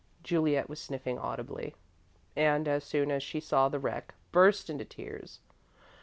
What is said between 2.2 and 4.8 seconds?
and, as soon as she saw the wreck, burst